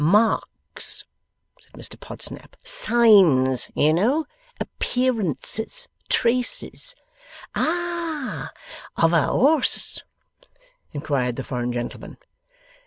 [0.03, 1.05] 'Marks,'
[1.59, 4.25] said Mr Podsnap; 'Signs, you know,
[4.59, 6.95] Appearances Traces.'
[7.53, 8.51] 'Ah!
[8.97, 10.01] Of a Orse?'
[10.91, 12.17] inquired the foreign gentleman.